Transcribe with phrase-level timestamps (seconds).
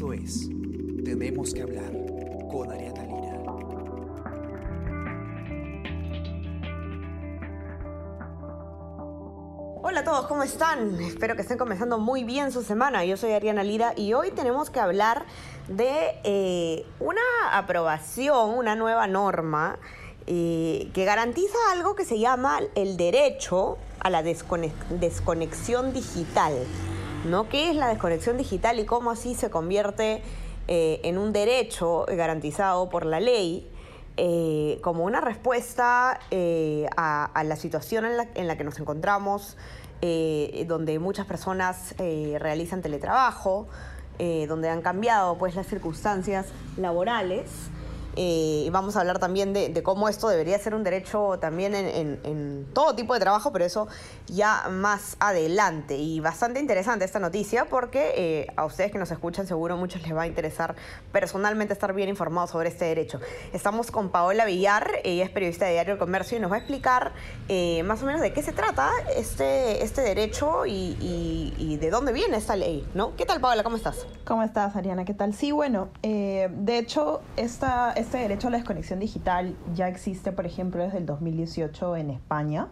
[0.00, 0.48] Esto es
[1.04, 1.92] Tenemos que hablar
[2.50, 3.42] con Ariana Lira.
[9.82, 10.98] Hola a todos, ¿cómo están?
[11.02, 13.04] Espero que estén comenzando muy bien su semana.
[13.04, 15.26] Yo soy Ariana Lira y hoy tenemos que hablar
[15.68, 17.20] de eh, una
[17.52, 19.78] aprobación, una nueva norma
[20.26, 26.54] eh, que garantiza algo que se llama el derecho a la desconex- desconexión digital.
[27.24, 27.48] ¿No?
[27.48, 30.22] ¿Qué es la desconexión digital y cómo así se convierte
[30.68, 33.68] eh, en un derecho garantizado por la ley?
[34.16, 38.78] eh, como una respuesta eh, a, a la situación en la, en la que nos
[38.78, 39.56] encontramos,
[40.66, 43.68] donde muchas personas realizan teletrabajo,
[44.48, 46.46] donde han cambiado pues, las circunstancias
[46.78, 47.70] laborales.
[48.16, 52.66] Eh, y vamos a hablar también de, cómo esto debería ser un derecho también en,
[52.74, 53.88] todo tipo de trabajo, pero eso
[54.26, 55.96] ya más adelante.
[55.96, 60.14] Y bastante interesante esta noticia porque eh, a ustedes que nos escuchan seguro muchos les
[60.14, 60.74] va a interesar
[61.12, 63.20] personalmente estar bien informados sobre este derecho.
[63.52, 66.58] Estamos con Paola Villar, ella es periodista de Diario El Comercio y nos va a
[66.58, 67.12] explicar
[67.48, 72.12] eh, más o menos de qué se trata este, este derecho y, y- de dónde
[72.12, 73.16] viene esta ley, ¿no?
[73.16, 73.62] ¿Qué tal Paola?
[73.62, 74.04] ¿Cómo estás?
[74.24, 75.04] ¿Cómo estás, Ariana?
[75.04, 75.32] ¿Qué tal?
[75.32, 80.82] Sí, bueno, de hecho, esta, este derecho a la desconexión digital ya existe, por ejemplo,
[80.82, 82.68] desde el 2018 en España.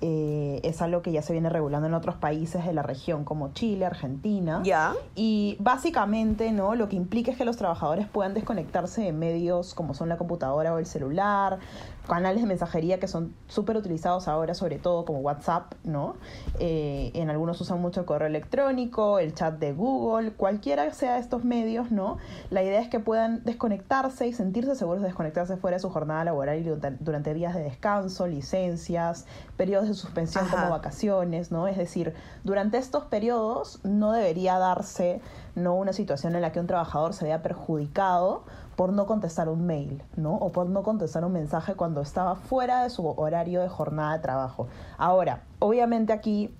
[0.00, 3.52] Eh, es algo que ya se viene regulando en otros países de la región, como
[3.52, 4.60] Chile, Argentina.
[4.64, 4.94] Ya.
[5.14, 6.74] Y básicamente, ¿no?
[6.74, 10.74] Lo que implica es que los trabajadores puedan desconectarse de medios como son la computadora
[10.74, 11.58] o el celular,
[12.06, 16.16] canales de mensajería que son súper utilizados ahora, sobre todo como WhatsApp, ¿no?
[16.58, 21.20] Eh, en algunos usan mucho el correo electrónico, el chat de Google, cualquiera sea de
[21.20, 22.18] estos medios, ¿no?
[22.50, 26.24] La idea es que puedan desconectarse y sentirse seguros de desconectarse fuera de su jornada
[26.24, 30.56] laboral y durante, durante días de descanso, licencias, periodos de suspensión Ajá.
[30.56, 31.66] como vacaciones, ¿no?
[31.68, 35.20] Es decir, durante estos periodos no debería darse
[35.54, 38.42] no una situación en la que un trabajador se vea perjudicado
[38.76, 40.34] por no contestar un mail, ¿no?
[40.34, 44.18] O por no contestar un mensaje cuando estaba fuera de su horario de jornada de
[44.18, 44.66] trabajo.
[44.98, 46.54] Ahora, obviamente aquí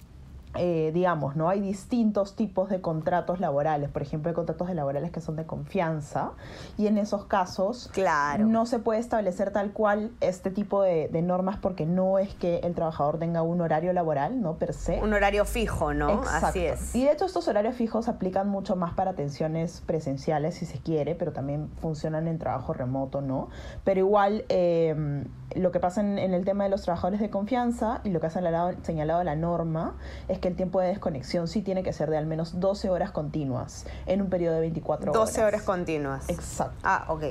[0.57, 1.49] eh, digamos, ¿no?
[1.49, 3.91] Hay distintos tipos de contratos laborales.
[3.91, 6.33] Por ejemplo, hay contratos de laborales que son de confianza
[6.79, 8.47] y en esos casos Claro.
[8.47, 12.59] no se puede establecer tal cual este tipo de, de normas porque no es que
[12.59, 14.55] el trabajador tenga un horario laboral, ¿no?
[14.55, 15.01] Per se.
[15.01, 16.11] Un horario fijo, ¿no?
[16.11, 16.47] Exacto.
[16.47, 16.95] Así es.
[16.95, 21.15] Y de hecho estos horarios fijos aplican mucho más para atenciones presenciales si se quiere,
[21.15, 23.49] pero también funcionan en trabajo remoto, ¿no?
[23.85, 28.01] Pero igual eh, lo que pasa en, en el tema de los trabajadores de confianza
[28.05, 29.95] y lo que ha señalado, señalado la norma
[30.29, 33.11] es que el tiempo de desconexión sí tiene que ser de al menos 12 horas
[33.11, 35.21] continuas en un periodo de 24 horas.
[35.29, 36.29] 12 horas continuas.
[36.29, 36.75] Exacto.
[36.83, 37.23] Ah, ok.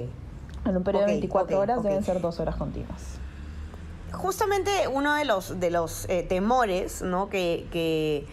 [0.65, 1.83] En un periodo de 24 ok, horas ok.
[1.83, 3.01] deben ser 12 horas continuas.
[4.11, 7.29] Justamente uno de los, de los eh, temores ¿no?
[7.29, 8.27] que, que,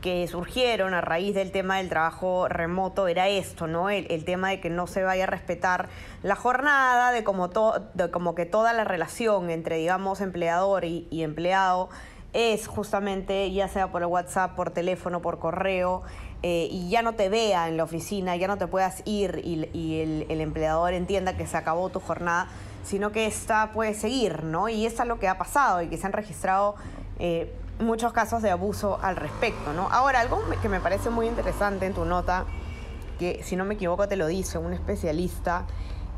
[0.00, 3.90] que surgieron a raíz del tema del trabajo remoto era esto, ¿no?
[3.90, 5.88] El, el tema de que no se vaya a respetar
[6.22, 11.08] la jornada, de como, to- de como que toda la relación entre, digamos, empleador y,
[11.10, 11.88] y empleado
[12.34, 16.02] es justamente, ya sea por el WhatsApp, por teléfono, por correo,
[16.42, 20.00] eh, y ya no te vea en la oficina, ya no te puedas ir y,
[20.28, 22.48] el, empleador entienda que se acabó tu jornada,
[22.82, 24.68] sino que esta puede seguir, ¿no?
[24.68, 26.74] Y eso es lo que ha pasado y que se han registrado
[27.18, 29.88] eh, muchos casos de abuso al respecto, ¿no?
[29.90, 32.44] Ahora, algo que me parece muy interesante en tu nota,
[33.18, 35.66] que si no me equivoco te lo dice un especialista,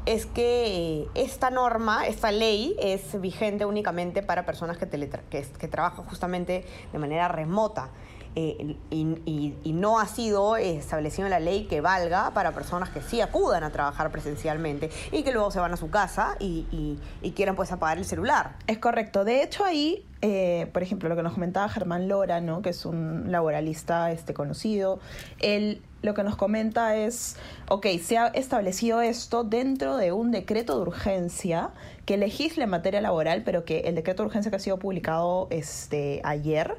[0.06, 5.69] es que eh, esta norma, esta ley es vigente únicamente para personas que, teletra- que,
[5.69, 7.91] trabajan justamente de manera remota.
[8.39, 13.21] eh, y, no ha sido establecido en la ley que valga para personas que sí
[13.21, 16.99] acudan a trabajar presencialmente y que luego se van a su casa y
[17.34, 18.56] quieran pues apagar el celular.
[18.66, 19.25] Es correcto.
[19.25, 22.62] De hecho, ahí, eh, por ejemplo, lo que nos comentaba Germán Lora, ¿no?
[22.62, 24.99] que es un laboralista este, conocido,
[25.41, 27.37] él lo que nos comenta es,
[27.69, 31.71] ok, se ha establecido esto dentro de un decreto de urgencia
[32.04, 35.48] que legisla en materia laboral, pero que el decreto de urgencia que ha sido publicado
[35.51, 36.77] este, ayer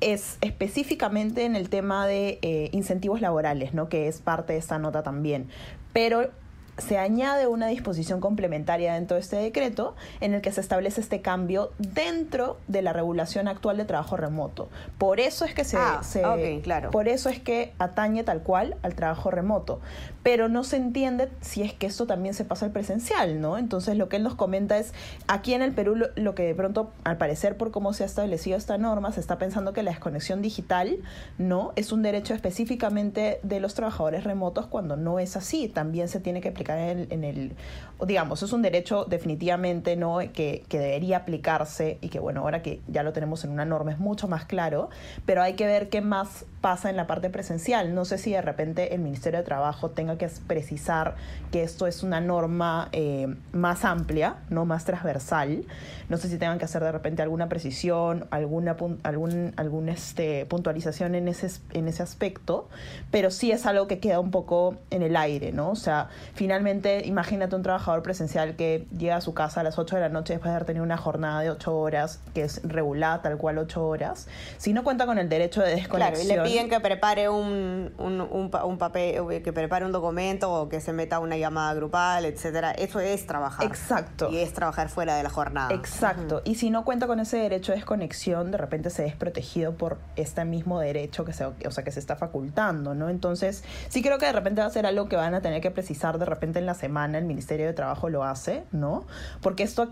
[0.00, 3.88] es específicamente en el tema de eh, incentivos laborales, ¿no?
[3.88, 5.48] que es parte de esta nota también.
[5.92, 6.30] Pero
[6.78, 11.22] se añade una disposición complementaria dentro de este decreto en el que se establece este
[11.22, 14.68] cambio dentro de la regulación actual de trabajo remoto.
[14.98, 16.90] Por eso es que se, Ah, se- claro.
[16.90, 19.80] por eso es que atañe tal cual al trabajo remoto,
[20.22, 23.56] pero no se entiende si es que esto también se pasa al presencial, ¿no?
[23.58, 24.92] Entonces lo que él nos comenta es
[25.28, 28.06] aquí en el Perú lo, lo que de pronto al parecer por cómo se ha
[28.06, 30.98] establecido esta norma se está pensando que la desconexión digital
[31.38, 36.20] no es un derecho específicamente de los trabajadores remotos cuando no es así, también se
[36.20, 37.56] tiene que aplicar cae en, en el,
[38.04, 42.80] digamos, es un derecho definitivamente no que, que, debería aplicarse y que bueno, ahora que
[42.88, 44.90] ya lo tenemos en una norma es mucho más claro,
[45.24, 47.94] pero hay que ver qué más pasa en la parte presencial.
[47.94, 51.14] No sé si de repente el Ministerio de Trabajo tenga que precisar
[51.52, 55.64] que esto es una norma eh, más amplia, no más transversal.
[56.08, 61.14] No sé si tengan que hacer de repente alguna precisión, alguna algún, algún este, puntualización
[61.14, 62.68] en ese, en ese aspecto,
[63.10, 65.70] pero sí es algo que queda un poco en el aire, ¿no?
[65.70, 69.96] O sea, finalmente imagínate un trabajo presencial que llega a su casa a las 8
[69.96, 73.22] de la noche después de haber tenido una jornada de 8 horas, que es regulada
[73.22, 76.26] tal cual 8 horas, si no cuenta con el derecho de desconexión...
[76.26, 80.68] Claro, y le piden que prepare un, un, un, papel, que prepare un documento o
[80.68, 83.66] que se meta una llamada grupal, etcétera, eso es trabajar.
[83.66, 84.30] Exacto.
[84.30, 85.74] Y es trabajar fuera de la jornada.
[85.74, 86.42] Exacto.
[86.44, 89.98] Y si no cuenta con ese derecho de desconexión, de repente se es protegido por
[90.16, 93.08] este mismo derecho que se, o sea, que se está facultando, ¿no?
[93.08, 95.70] Entonces, sí creo que de repente va a ser algo que van a tener que
[95.70, 99.04] precisar de repente en la semana el Ministerio de trabajo lo hace, ¿no?
[99.40, 99.88] Porque esto,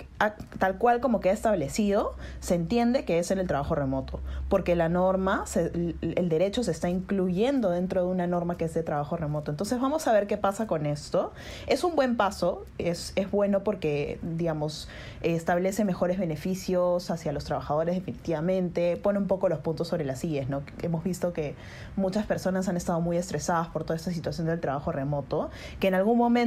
[0.58, 4.88] tal cual como queda establecido, se entiende que es en el trabajo remoto, porque la
[4.88, 9.50] norma, el derecho se está incluyendo dentro de una norma que es de trabajo remoto.
[9.50, 11.32] Entonces vamos a ver qué pasa con esto.
[11.66, 14.88] Es un buen paso, es, es bueno porque, digamos,
[15.22, 20.48] establece mejores beneficios hacia los trabajadores definitivamente, pone un poco los puntos sobre las sillas,
[20.48, 20.62] ¿no?
[20.82, 21.54] Hemos visto que
[21.96, 25.94] muchas personas han estado muy estresadas por toda esta situación del trabajo remoto, que en
[25.94, 26.43] algún momento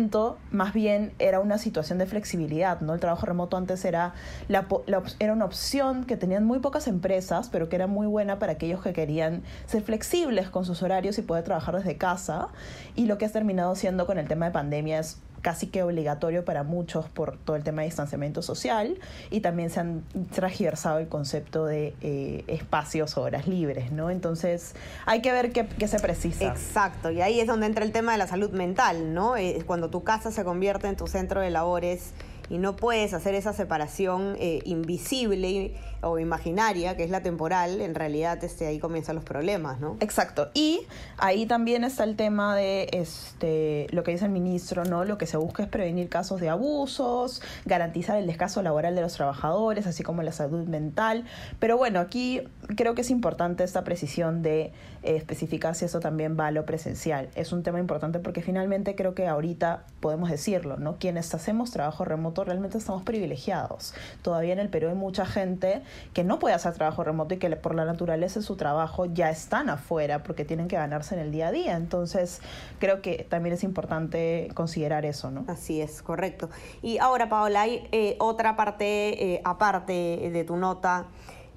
[0.52, 2.94] más bien era una situación de flexibilidad, ¿no?
[2.94, 4.14] El trabajo remoto antes era,
[4.48, 8.82] era una opción que tenían muy pocas empresas, pero que era muy buena para aquellos
[8.82, 12.50] que querían ser flexibles con sus horarios y poder trabajar desde casa.
[12.96, 16.44] Y lo que ha terminado siendo con el tema de pandemia es casi que obligatorio
[16.46, 19.00] para muchos por todo el tema de distanciamiento social
[19.30, 20.04] y también se han
[20.34, 24.10] transversado el concepto de eh, espacios o horas libres, ¿no?
[24.10, 24.74] Entonces
[25.06, 26.46] hay que ver qué, qué, se precisa.
[26.46, 29.36] Exacto, y ahí es donde entra el tema de la salud mental, ¿no?
[29.36, 32.14] Es cuando tu casa se convierte en tu centro de labores
[32.50, 37.96] y no puedes hacer esa separación eh, invisible o imaginaria, que es la temporal, en
[37.96, 39.98] realidad este, ahí comienzan los problemas, ¿no?
[40.00, 40.50] Exacto.
[40.54, 40.82] Y
[41.18, 45.06] ahí también está el tema de este, lo que dice el ministro, ¿no?
[45.06, 49.14] Lo que se busca es prevenir casos de abusos, garantizar el descanso laboral de los
[49.14, 51.26] trabajadores, así como la salud mental.
[51.60, 52.42] Pero bueno, aquí
[52.76, 54.72] creo que es importante esta precisión de
[55.04, 57.30] eh, especificar si eso también va a lo presencial.
[57.36, 60.98] Es un tema importante porque finalmente creo que ahorita podemos decirlo, ¿no?
[60.98, 63.94] Quienes hacemos trabajo remoto realmente estamos privilegiados.
[64.22, 65.82] Todavía en el Perú hay mucha gente
[66.14, 69.30] que no puede hacer trabajo remoto y que por la naturaleza de su trabajo ya
[69.30, 71.76] están afuera porque tienen que ganarse en el día a día.
[71.76, 72.42] Entonces,
[72.80, 75.46] creo que también es importante considerar eso, ¿no?
[75.48, 76.50] Así es, correcto.
[76.82, 81.08] Y ahora, Paola, hay eh, otra parte eh, aparte de tu nota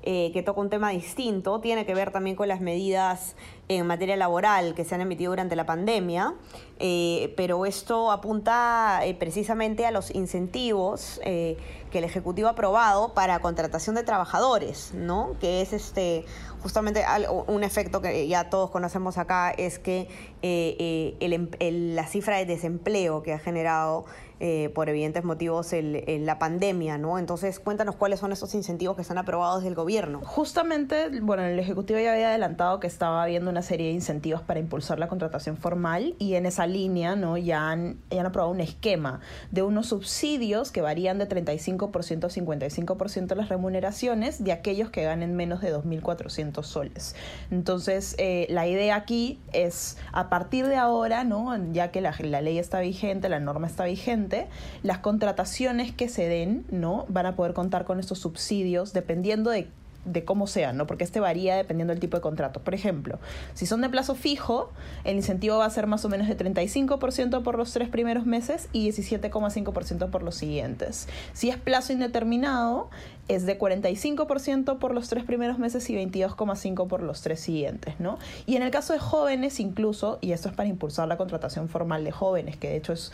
[0.02, 3.36] eh, que toca un tema distinto, tiene que ver también con las medidas
[3.70, 6.34] en materia laboral que se han emitido durante la pandemia,
[6.81, 13.38] eh, pero esto apunta eh, precisamente a los incentivos que el Ejecutivo ha aprobado para
[13.40, 15.37] contratación de trabajadores, ¿no?
[15.40, 16.25] que es este
[16.62, 17.05] justamente
[17.46, 20.08] un efecto que ya todos conocemos acá, es que
[20.43, 21.49] em,
[21.94, 24.05] la cifra de desempleo que ha generado
[24.43, 27.19] eh, por evidentes motivos el, la pandemia, ¿no?
[27.19, 30.23] Entonces, cuéntanos cuáles son esos incentivos que están aprobados desde el gobierno.
[30.25, 34.60] Justamente, bueno, el Ejecutivo ya había adelantado que estaba habiendo una serie de incentivos para
[34.60, 37.36] impulsar la contratación formal y en esa línea, ¿no?
[37.36, 39.20] Ya han, ya han aprobado un esquema
[39.50, 45.02] de unos subsidios que varían de 35% a 55% de las remuneraciones de aquellos que
[45.02, 47.14] ganen menos de 2.400 soles.
[47.50, 51.56] Entonces, eh, la idea aquí es, a partir de ahora, ¿no?
[51.73, 54.49] Ya que la, la ley está vigente, la norma está vigente,
[54.82, 57.06] las contrataciones que se den, ¿no?
[57.08, 59.68] Van a poder contar con estos subsidios dependiendo de
[60.04, 60.87] de cómo sean, ¿no?
[60.87, 62.61] Porque este varía dependiendo del tipo de contrato.
[62.61, 63.19] Por ejemplo,
[63.54, 64.73] si son de plazo fijo,
[65.04, 68.69] el incentivo va a ser más o menos de 35% por los tres primeros meses
[68.73, 71.09] y 17,5% por los siguientes.
[71.33, 72.90] Si es plazo indeterminado,
[73.30, 78.18] es de 45% por los tres primeros meses y 22,5% por los tres siguientes, ¿no?
[78.44, 82.02] Y en el caso de jóvenes incluso, y esto es para impulsar la contratación formal
[82.02, 83.12] de jóvenes, que de hecho es,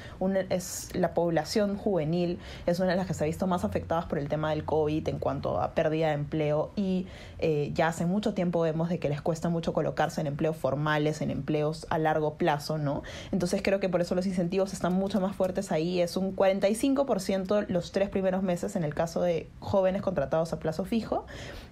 [0.94, 4.30] la población juvenil, es una de las que se ha visto más afectadas por el
[4.30, 7.06] tema del COVID en cuanto a pérdida de empleo y
[7.38, 11.20] eh, ya hace mucho tiempo vemos de que les cuesta mucho colocarse en empleos formales,
[11.20, 13.02] en empleos a largo plazo, ¿no?
[13.32, 17.66] Entonces creo que por eso los incentivos están mucho más fuertes ahí, es un 45%
[17.68, 21.26] los tres primeros meses en el caso de jóvenes contratados a plazo fijo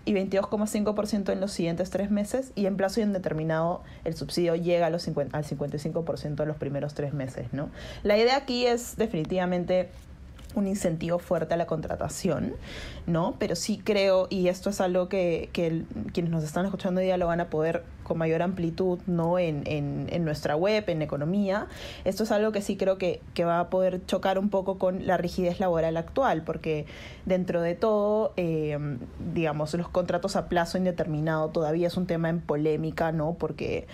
[0.04, 4.90] y 22,5% en los siguientes tres meses y en plazo indeterminado el subsidio llega a
[4.90, 7.46] los al 55% en los primeros tres meses.
[7.52, 7.70] ¿no?
[8.02, 9.88] La idea aquí es definitivamente
[10.54, 12.54] un incentivo fuerte a la contratación,
[13.06, 13.37] ¿no?
[13.38, 17.16] Pero sí creo, y esto es algo que, que quienes nos están escuchando hoy día
[17.16, 19.38] lo van a poder con mayor amplitud, ¿no?
[19.38, 21.66] En, en, nuestra web, en economía.
[22.04, 25.06] Esto es algo que sí creo que, que, va a poder chocar un poco con
[25.06, 26.87] la rigidez laboral actual, porque
[27.26, 28.78] dentro de todo, eh,
[29.34, 33.34] digamos, los contratos a plazo indeterminado todavía es un tema en polémica, ¿no?
[33.34, 33.87] Porque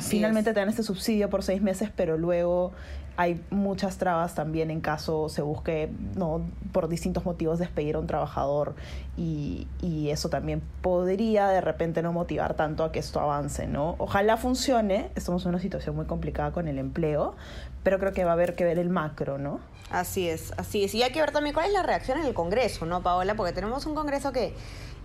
[0.00, 2.72] finalmente te dan este subsidio por seis meses, pero luego
[3.16, 8.06] hay muchas trabas también en caso se busque, no, por distintos motivos despedir a un
[8.06, 8.74] trabajador
[9.16, 13.94] y, y, eso también podría de repente no motivar tanto a que esto avance, ¿no?
[13.98, 17.36] Ojalá funcione, estamos en una situación muy complicada con el empleo,
[17.84, 19.60] pero creo que va a haber que ver el macro, ¿no?
[19.90, 20.94] Así es, así es.
[20.94, 23.34] Y hay que ver también cuál es la reacción en el Congreso, ¿no, Paola?
[23.34, 24.54] Porque tenemos un Congreso que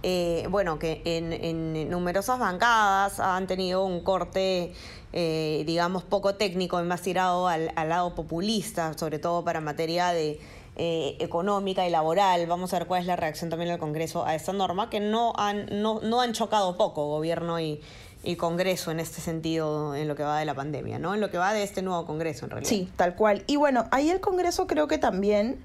[0.02, 4.74] eh, bueno, que en, numerosas bancadas han tenido un corte,
[5.12, 10.14] eh, digamos, poco técnico y más tirado al, al, lado populista, sobre todo para materia
[10.14, 10.40] de
[10.78, 12.48] eh, económica y laboral.
[12.48, 15.34] Vamos a ver cuál es la reacción también del Congreso a esta norma, que no
[15.36, 17.82] han, no, no han chocado poco gobierno y,
[18.24, 21.14] y Congreso en este sentido en lo que va de la pandemia, ¿no?
[21.14, 22.70] En lo que va de este nuevo Congreso, en realidad.
[22.70, 23.44] Sí, tal cual.
[23.48, 25.60] Y bueno, ahí el Congreso creo que también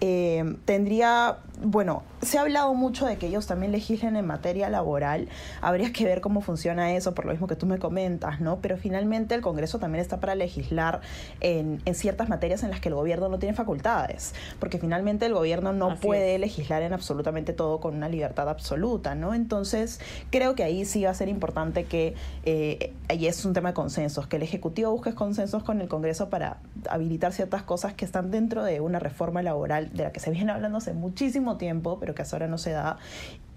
[0.00, 5.28] eh, tendría, bueno, se ha hablado mucho de que ellos también legislen en materia laboral.
[5.60, 8.60] Habría que ver cómo funciona eso, por lo mismo que tú me comentas, ¿no?
[8.60, 11.00] Pero finalmente el Congreso también está para legislar
[11.40, 15.34] en, en ciertas materias en las que el gobierno no tiene facultades, porque finalmente el
[15.34, 19.34] gobierno no puede legislar en absolutamente todo con una libertad absoluta, ¿no?
[19.34, 22.14] Entonces, creo que ahí sí va a ser importante que,
[22.44, 26.30] eh, y es un tema de consensos, que el Ejecutivo busque consensos con el Congreso
[26.30, 30.30] para habilitar ciertas cosas que están dentro de una reforma laboral de la que se
[30.30, 32.98] viene hablando hace muchísimo tiempo, pero que hasta ahora no se da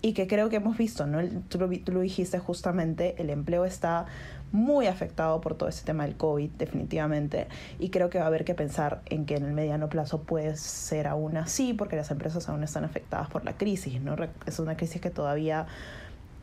[0.02, 1.20] y que creo que hemos visto, ¿no?
[1.48, 4.06] Tú lo, tú lo dijiste justamente, el empleo está
[4.52, 7.48] muy afectado por todo este tema del COVID, definitivamente,
[7.80, 10.58] y creo que va a haber que pensar en que en el mediano plazo puede
[10.58, 14.16] ser aún así, porque las empresas aún están afectadas por la crisis, ¿no?
[14.46, 15.68] Es una crisis que todavía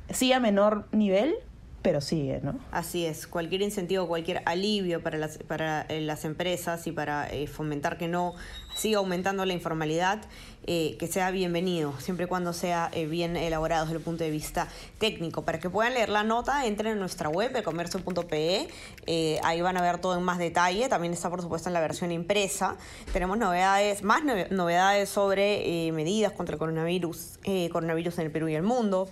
[0.08, 1.34] sí a menor nivel,
[1.82, 2.58] pero sigue, ¿no?
[2.70, 7.46] Así es, cualquier incentivo, cualquier alivio para las, para eh, las empresas y para eh,
[7.46, 8.34] fomentar que no
[8.74, 10.22] siga aumentando la informalidad,
[10.66, 14.30] eh, que sea bienvenido, siempre y cuando sea eh, bien elaborado desde el punto de
[14.30, 14.68] vista
[14.98, 15.42] técnico.
[15.42, 18.68] Para que puedan leer la nota, entren en nuestra web, ecomercio.pe,
[19.06, 21.80] eh, ahí van a ver todo en más detalle, también está por supuesto en la
[21.80, 22.76] versión impresa.
[23.12, 27.38] Tenemos novedades, más novedades sobre medidas contra el coronavirus,
[27.72, 29.08] coronavirus en el Perú y el mundo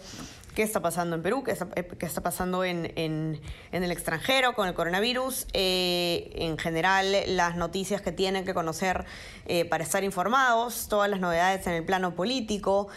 [0.59, 1.85] qué está pasando en Perú, qué está, eh,
[2.21, 2.91] pasando en,
[3.71, 9.05] el extranjero con el coronavirus, eh, en general las noticias que tienen que conocer
[9.47, 12.89] eh, para estar informados, todas las novedades en el plano político,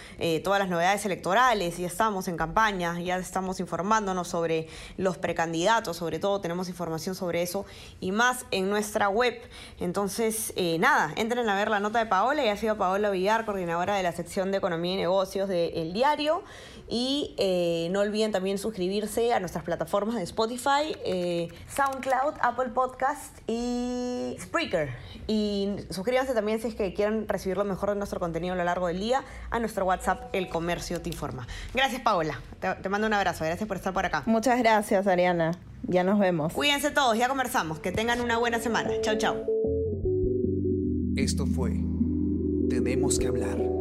[0.43, 6.17] todas las novedades electorales, ya estamos en campaña, ya estamos informándonos sobre los precandidatos, sobre
[6.17, 7.67] todo tenemos información sobre eso
[7.99, 9.39] y más en nuestra web.
[9.79, 13.95] Entonces, nada, entren a ver la nota de Paola, y ha sido Paola Villar, coordinadora
[13.95, 16.43] de la sección de Economía y Negocios de El Diario.
[16.89, 23.37] Y eh, no olviden también suscribirse a nuestras plataformas de Spotify, eh, SoundCloud, Apple Podcast
[23.45, 24.89] y Spreaker.
[25.27, 28.63] Y suscríbanse también si es que quieren recibir lo mejor de nuestro contenido a lo
[28.63, 31.45] largo del día a nuestro WhatsApp El Comercio Te Informa.
[31.73, 34.23] Gracias Paola, te, te mando un abrazo, gracias por estar por acá.
[34.27, 35.51] Muchas gracias Ariana,
[35.83, 36.53] ya nos vemos.
[36.53, 38.91] Cuídense todos, ya conversamos, que tengan una buena semana.
[39.01, 39.45] Chau, chau.
[41.17, 41.71] Esto fue
[42.69, 43.80] Tenemos que hablar.